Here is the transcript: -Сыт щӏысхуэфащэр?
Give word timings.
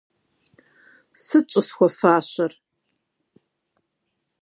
-Сыт 1.25 1.45
щӏысхуэфащэр? 1.51 2.51